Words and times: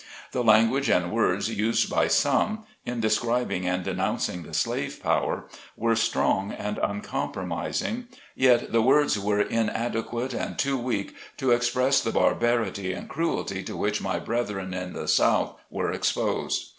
The 0.31 0.43
lan 0.43 0.71
guage 0.71 0.89
and 0.89 1.11
words 1.11 1.47
used 1.51 1.87
by 1.87 2.07
some, 2.07 2.63
in 2.87 3.01
describing 3.01 3.67
and 3.67 3.83
denouncing 3.83 4.41
the 4.41 4.55
slave 4.55 4.99
power, 5.03 5.45
were 5.77 5.95
strong 5.95 6.51
and 6.51 6.77
uncom 6.77 7.31
promising, 7.31 8.05
yet 8.33 8.71
the 8.71 8.81
words 8.81 9.19
were 9.19 9.41
inadequate 9.41 10.33
and 10.33 10.57
too 10.57 10.79
weak 10.79 11.13
to 11.37 11.51
express 11.51 12.01
the 12.01 12.09
barbarity 12.11 12.93
and 12.93 13.09
cruelty 13.09 13.61
to 13.61 13.77
which 13.77 14.01
my 14.01 14.17
brethren 14.17 14.73
in 14.73 14.93
the 14.93 15.07
South 15.07 15.53
were 15.69 15.91
exposed. 15.91 16.69